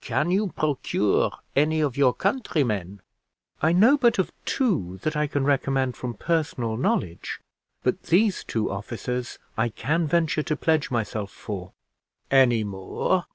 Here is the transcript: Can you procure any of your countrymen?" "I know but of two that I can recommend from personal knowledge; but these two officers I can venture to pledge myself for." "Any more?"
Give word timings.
Can 0.00 0.32
you 0.32 0.48
procure 0.48 1.30
any 1.54 1.80
of 1.80 1.96
your 1.96 2.12
countrymen?" 2.12 3.00
"I 3.62 3.70
know 3.72 3.96
but 3.96 4.18
of 4.18 4.32
two 4.44 4.98
that 5.02 5.14
I 5.16 5.28
can 5.28 5.44
recommend 5.44 5.96
from 5.96 6.14
personal 6.14 6.76
knowledge; 6.76 7.40
but 7.84 8.02
these 8.02 8.42
two 8.42 8.72
officers 8.72 9.38
I 9.56 9.68
can 9.68 10.08
venture 10.08 10.42
to 10.42 10.56
pledge 10.56 10.90
myself 10.90 11.30
for." 11.30 11.74
"Any 12.28 12.64
more?" 12.64 13.26